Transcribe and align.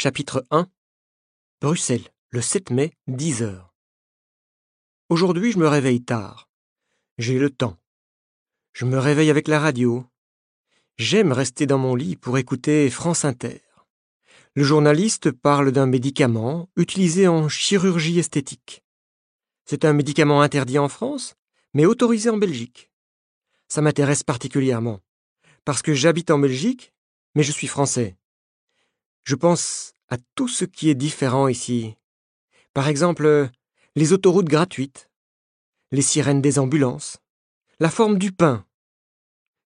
Chapitre 0.00 0.46
1 0.52 0.68
Bruxelles, 1.60 2.06
le 2.30 2.40
7 2.40 2.70
mai, 2.70 2.92
10 3.08 3.42
heures. 3.42 3.74
Aujourd'hui, 5.08 5.50
je 5.50 5.58
me 5.58 5.66
réveille 5.66 6.04
tard. 6.04 6.48
J'ai 7.18 7.36
le 7.36 7.50
temps. 7.50 7.76
Je 8.72 8.84
me 8.84 8.96
réveille 8.96 9.28
avec 9.28 9.48
la 9.48 9.58
radio. 9.58 10.06
J'aime 10.98 11.32
rester 11.32 11.66
dans 11.66 11.78
mon 11.78 11.96
lit 11.96 12.14
pour 12.14 12.38
écouter 12.38 12.88
France 12.90 13.24
Inter. 13.24 13.60
Le 14.54 14.62
journaliste 14.62 15.32
parle 15.32 15.72
d'un 15.72 15.86
médicament 15.86 16.70
utilisé 16.76 17.26
en 17.26 17.48
chirurgie 17.48 18.20
esthétique. 18.20 18.84
C'est 19.64 19.84
un 19.84 19.94
médicament 19.94 20.42
interdit 20.42 20.78
en 20.78 20.88
France, 20.88 21.34
mais 21.74 21.86
autorisé 21.86 22.30
en 22.30 22.36
Belgique. 22.36 22.92
Ça 23.66 23.80
m'intéresse 23.80 24.22
particulièrement, 24.22 25.00
parce 25.64 25.82
que 25.82 25.92
j'habite 25.92 26.30
en 26.30 26.38
Belgique, 26.38 26.94
mais 27.34 27.42
je 27.42 27.50
suis 27.50 27.66
français. 27.66 28.17
Je 29.28 29.34
pense 29.34 29.92
à 30.08 30.16
tout 30.36 30.48
ce 30.48 30.64
qui 30.64 30.88
est 30.88 30.94
différent 30.94 31.48
ici. 31.48 31.98
Par 32.72 32.88
exemple, 32.88 33.50
les 33.94 34.14
autoroutes 34.14 34.48
gratuites, 34.48 35.10
les 35.90 36.00
sirènes 36.00 36.40
des 36.40 36.58
ambulances, 36.58 37.18
la 37.78 37.90
forme 37.90 38.16
du 38.16 38.32
pain. 38.32 38.64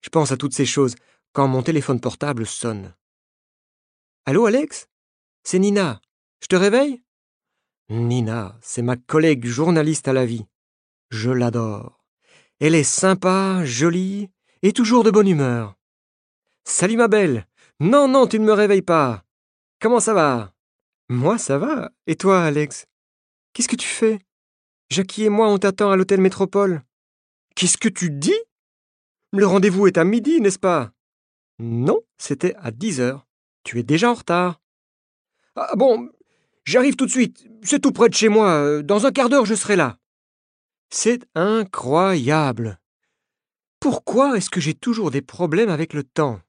Je 0.01 0.09
pense 0.09 0.32
à 0.32 0.37
toutes 0.37 0.52
ces 0.52 0.66
choses 0.66 0.96
quand 1.32 1.46
mon 1.46 1.62
téléphone 1.62 2.01
portable 2.01 2.45
sonne. 2.45 2.92
Allô, 4.27 4.46
Alex? 4.46 4.88
C'est 5.45 5.60
Nina. 5.60 6.01
Je 6.40 6.48
te 6.48 6.56
réveille? 6.56 7.01
Nina, 7.88 8.59
c'est 8.62 8.82
ma 8.82 8.96
collègue 8.96 9.46
journaliste 9.46 10.09
à 10.09 10.12
la 10.12 10.26
vie. 10.26 10.45
Je 11.10 11.30
l'adore. 11.30 12.04
Elle 12.59 12.74
est 12.74 12.82
sympa, 12.82 13.65
jolie 13.65 14.29
et 14.62 14.73
toujours 14.73 15.04
de 15.04 15.12
bonne 15.12 15.29
humeur. 15.29 15.76
Salut 16.65 16.96
ma 16.96 17.06
belle. 17.06 17.46
Non, 17.79 18.09
non, 18.09 18.26
tu 18.26 18.40
ne 18.40 18.45
me 18.45 18.54
réveilles 18.54 18.82
pas. 18.82 19.24
Comment 19.82 19.98
ça 19.98 20.14
va? 20.14 20.54
Moi, 21.09 21.38
ça 21.38 21.59
va. 21.59 21.90
Et 22.06 22.14
toi, 22.14 22.45
Alex? 22.45 22.86
Qu'est-ce 23.52 23.66
que 23.66 23.74
tu 23.74 23.88
fais? 23.88 24.20
Jackie 24.90 25.24
et 25.24 25.29
moi, 25.29 25.48
on 25.48 25.59
t'attend 25.59 25.90
à 25.90 25.96
l'hôtel 25.96 26.20
Métropole. 26.20 26.84
Qu'est-ce 27.57 27.79
que 27.79 27.88
tu 27.88 28.09
dis? 28.09 28.38
Le 29.32 29.45
rendez-vous 29.45 29.88
est 29.88 29.98
à 29.98 30.04
midi, 30.04 30.40
n'est-ce 30.40 30.60
pas? 30.60 30.92
Non, 31.59 31.98
c'était 32.16 32.54
à 32.60 32.70
dix 32.70 33.01
heures. 33.01 33.26
Tu 33.65 33.80
es 33.80 33.82
déjà 33.82 34.12
en 34.12 34.15
retard. 34.15 34.60
Ah 35.57 35.74
bon, 35.74 36.12
j'arrive 36.64 36.95
tout 36.95 37.07
de 37.07 37.10
suite. 37.10 37.45
C'est 37.64 37.80
tout 37.80 37.90
près 37.90 38.09
de 38.09 38.14
chez 38.14 38.29
moi. 38.29 38.82
Dans 38.85 39.04
un 39.04 39.10
quart 39.10 39.30
d'heure, 39.30 39.46
je 39.46 39.57
serai 39.57 39.74
là. 39.74 39.98
C'est 40.90 41.26
incroyable. 41.35 42.79
Pourquoi 43.80 44.37
est-ce 44.37 44.48
que 44.48 44.60
j'ai 44.60 44.74
toujours 44.74 45.10
des 45.10 45.23
problèmes 45.23 45.70
avec 45.70 45.92
le 45.92 46.04
temps? 46.04 46.40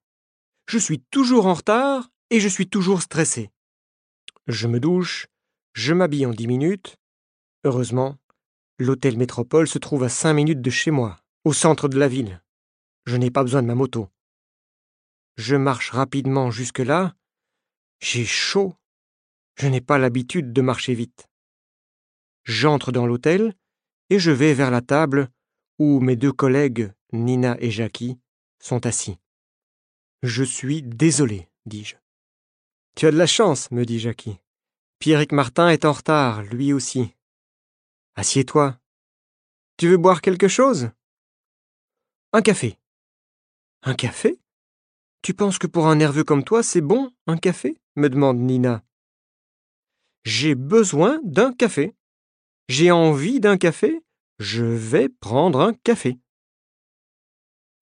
Je 0.67 0.77
suis 0.77 0.99
toujours 0.99 1.47
en 1.47 1.55
retard 1.55 2.11
et 2.33 2.39
je 2.39 2.47
suis 2.47 2.67
toujours 2.67 3.03
stressé. 3.03 3.51
Je 4.47 4.67
me 4.67 4.79
douche, 4.79 5.27
je 5.73 5.93
m'habille 5.93 6.25
en 6.25 6.31
dix 6.31 6.47
minutes. 6.47 6.97
Heureusement, 7.63 8.17
l'hôtel 8.79 9.19
Métropole 9.19 9.67
se 9.67 9.77
trouve 9.77 10.03
à 10.03 10.09
cinq 10.09 10.33
minutes 10.33 10.59
de 10.59 10.69
chez 10.71 10.89
moi, 10.89 11.19
au 11.43 11.53
centre 11.53 11.87
de 11.87 11.99
la 11.99 12.07
ville. 12.07 12.41
Je 13.05 13.17
n'ai 13.17 13.29
pas 13.29 13.43
besoin 13.43 13.61
de 13.61 13.67
ma 13.67 13.75
moto. 13.75 14.09
Je 15.35 15.55
marche 15.55 15.91
rapidement 15.91 16.49
jusque-là. 16.49 17.13
J'ai 17.99 18.25
chaud. 18.25 18.73
Je 19.59 19.67
n'ai 19.67 19.81
pas 19.81 19.99
l'habitude 19.99 20.53
de 20.53 20.61
marcher 20.63 20.95
vite. 20.95 21.29
J'entre 22.45 22.91
dans 22.91 23.05
l'hôtel 23.05 23.53
et 24.09 24.17
je 24.17 24.31
vais 24.31 24.55
vers 24.55 24.71
la 24.71 24.81
table 24.81 25.29
où 25.77 25.99
mes 25.99 26.15
deux 26.15 26.33
collègues, 26.33 26.91
Nina 27.11 27.57
et 27.59 27.69
Jackie, 27.69 28.17
sont 28.59 28.87
assis. 28.87 29.19
Je 30.23 30.43
suis 30.43 30.81
désolé, 30.81 31.47
dis-je. 31.67 32.02
Tu 32.95 33.07
as 33.07 33.11
de 33.11 33.17
la 33.17 33.27
chance, 33.27 33.71
me 33.71 33.85
dit 33.85 33.99
Jackie. 33.99 34.37
Pierrick 34.99 35.31
Martin 35.31 35.69
est 35.69 35.85
en 35.85 35.91
retard, 35.91 36.43
lui 36.43 36.73
aussi. 36.73 37.15
Assieds-toi. 38.15 38.79
Tu 39.77 39.89
veux 39.89 39.97
boire 39.97 40.21
quelque 40.21 40.47
chose? 40.47 40.91
Un 42.31 42.41
café. 42.41 42.77
Un 43.81 43.95
café? 43.95 44.39
Tu 45.23 45.33
penses 45.33 45.57
que 45.57 45.67
pour 45.67 45.87
un 45.87 45.95
nerveux 45.95 46.23
comme 46.23 46.43
toi, 46.43 46.61
c'est 46.61 46.81
bon, 46.81 47.11
un 47.27 47.37
café? 47.37 47.77
me 47.95 48.09
demande 48.09 48.37
Nina. 48.39 48.83
J'ai 50.23 50.55
besoin 50.55 51.19
d'un 51.23 51.53
café. 51.53 51.95
J'ai 52.69 52.91
envie 52.91 53.39
d'un 53.39 53.57
café. 53.57 54.01
Je 54.39 54.63
vais 54.63 55.09
prendre 55.09 55.61
un 55.61 55.73
café. 55.73 56.19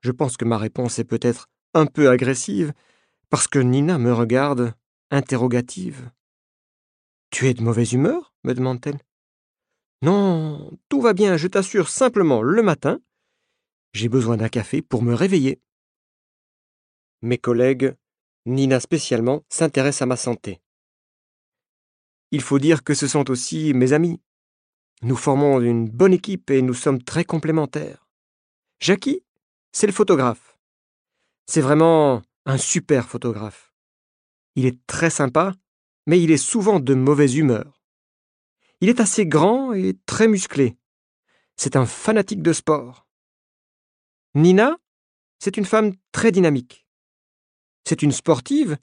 Je 0.02 0.12
pense 0.12 0.38
que 0.38 0.46
ma 0.46 0.58
réponse 0.58 1.00
est 1.00 1.06
peut-être 1.06 1.50
un 1.74 1.86
peu 1.86 2.10
agressive, 2.10 2.74
parce 3.30 3.48
que 3.48 3.60
Nina 3.60 3.98
me 3.98 4.14
regarde 4.14 4.74
interrogative. 5.12 6.10
Tu 7.30 7.48
es 7.48 7.54
de 7.54 7.62
mauvaise 7.62 7.94
humeur? 7.94 8.34
me 8.44 8.54
demande-t-elle. 8.54 9.00
Non, 10.02 10.72
tout 10.90 11.02
va 11.02 11.14
bien, 11.14 11.38
je 11.38 11.48
t'assure 11.48 11.90
simplement 11.90 12.42
le 12.42 12.64
matin. 12.64 13.00
J'ai 13.94 14.10
besoin 14.10 14.38
d'un 14.38 14.50
café 14.50 14.82
pour 14.82 15.04
me 15.04 15.14
réveiller. 15.14 15.62
Mes 17.22 17.38
collègues, 17.38 17.96
Nina 18.48 18.80
spécialement, 18.80 19.44
s'intéressent 19.50 20.02
à 20.02 20.06
ma 20.08 20.16
santé. 20.16 20.60
Il 22.32 22.42
faut 22.42 22.58
dire 22.58 22.84
que 22.84 22.94
ce 22.96 23.08
sont 23.08 23.30
aussi 23.30 23.74
mes 23.74 23.94
amis. 23.94 24.20
Nous 25.04 25.18
formons 25.18 25.60
une 25.60 25.90
bonne 25.90 26.14
équipe 26.14 26.50
et 26.50 26.62
nous 26.62 26.74
sommes 26.74 27.04
très 27.04 27.26
complémentaires. 27.26 28.08
Jackie, 28.80 29.24
c'est 29.72 29.88
le 29.88 29.94
photographe. 29.94 30.58
C'est 31.46 31.62
vraiment 31.62 32.22
un 32.46 32.58
super 32.58 33.08
photographe. 33.08 33.71
Il 34.56 34.66
est 34.66 34.86
très 34.88 35.10
sympa, 35.10 35.54
mais 36.06 36.22
il 36.22 36.32
est 36.32 36.38
souvent 36.38 36.80
de 36.80 36.94
mauvaise 36.94 37.36
humeur. 37.36 37.82
Il 38.82 38.90
est 38.90 39.00
assez 39.00 39.26
grand 39.26 39.74
et 39.74 39.96
très 40.06 40.28
musclé. 40.28 40.78
C'est 41.56 41.76
un 41.76 41.86
fanatique 41.86 42.42
de 42.42 42.54
sport. 42.54 43.08
Nina, 44.34 44.78
c'est 45.40 45.58
une 45.58 45.66
femme 45.66 45.94
très 46.12 46.32
dynamique. 46.32 46.86
C'est 47.86 48.02
une 48.02 48.12
sportive, 48.12 48.78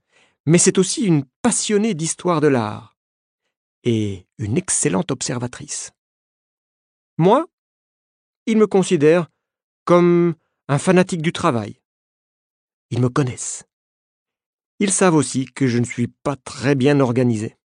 mais 0.46 0.58
c'est 0.58 0.78
aussi 0.78 1.04
une 1.04 1.24
passionnée 1.42 1.94
d'histoire 1.94 2.40
de 2.40 2.48
l'art 2.48 2.96
et 3.84 4.26
une 4.38 4.56
excellente 4.56 5.10
observatrice. 5.10 5.92
Moi, 7.16 7.46
ils 8.46 8.56
me 8.56 8.66
considèrent 8.66 9.28
comme 9.84 10.34
un 10.68 10.78
fanatique 10.78 11.22
du 11.22 11.32
travail. 11.32 11.80
Ils 12.90 13.00
me 13.00 13.08
connaissent. 13.08 13.67
Ils 14.80 14.92
savent 14.92 15.16
aussi 15.16 15.44
que 15.44 15.66
je 15.66 15.78
ne 15.78 15.84
suis 15.84 16.06
pas 16.06 16.36
très 16.36 16.74
bien 16.74 17.00
organisé. 17.00 17.57